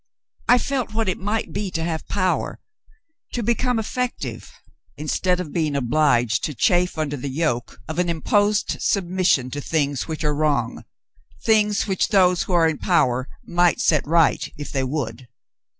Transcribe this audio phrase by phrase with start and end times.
[0.47, 2.59] I felt what it might be to have power—
[3.35, 4.51] to become effective
[4.97, 10.07] instead of being obliged to chafe under the yoke of an imposed submission to things
[10.07, 10.85] which are wrong—
[11.45, 15.27] things which those who are in power might set right if they would.